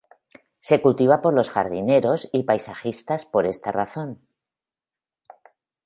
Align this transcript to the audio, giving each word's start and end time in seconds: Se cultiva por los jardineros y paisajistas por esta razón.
Se 0.61 0.81
cultiva 0.81 1.21
por 1.21 1.35
los 1.35 1.51
jardineros 1.51 2.27
y 2.33 2.41
paisajistas 2.41 3.23
por 3.25 3.45
esta 3.45 3.71
razón. 3.71 4.19